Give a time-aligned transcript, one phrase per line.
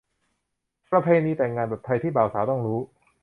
[0.91, 2.79] ประเพณีแต่งงานแบบไทยที่บ่าวสาวต้องรู้